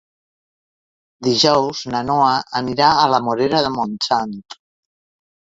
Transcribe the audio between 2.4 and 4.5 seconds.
anirà a la Morera de Montsant.